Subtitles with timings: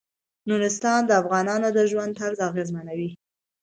[0.49, 3.09] نورستان د افغانانو د ژوند طرز اغېزمنوي.